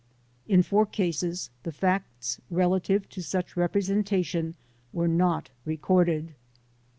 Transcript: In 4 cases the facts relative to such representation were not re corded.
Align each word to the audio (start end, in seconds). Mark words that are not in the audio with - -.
In 0.47 0.63
4 0.63 0.87
cases 0.87 1.51
the 1.61 1.71
facts 1.71 2.41
relative 2.49 3.07
to 3.09 3.21
such 3.21 3.55
representation 3.55 4.55
were 4.91 5.07
not 5.07 5.51
re 5.63 5.77
corded. 5.77 6.33